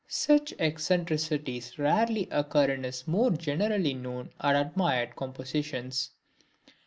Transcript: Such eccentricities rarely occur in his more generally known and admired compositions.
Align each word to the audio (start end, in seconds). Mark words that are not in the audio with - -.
Such 0.07 0.51
eccentricities 0.57 1.77
rarely 1.77 2.27
occur 2.31 2.71
in 2.71 2.85
his 2.85 3.07
more 3.07 3.29
generally 3.29 3.93
known 3.93 4.31
and 4.39 4.57
admired 4.57 5.15
compositions. 5.15 6.09